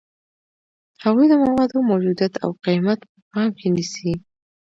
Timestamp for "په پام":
3.11-3.49